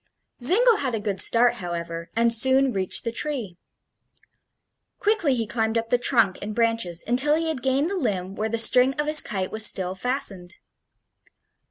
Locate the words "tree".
3.11-3.59